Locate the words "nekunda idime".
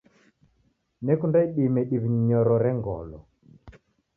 1.05-1.81